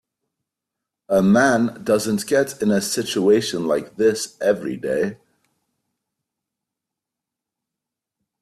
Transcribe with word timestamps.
A 1.09 1.21
man 1.21 1.83
doesn't 1.83 2.25
get 2.25 2.59
in 2.59 2.71
a 2.71 2.81
situation 2.81 3.67
like 3.67 3.97
this 3.97 4.35
every 4.41 4.75
day. 4.75 5.19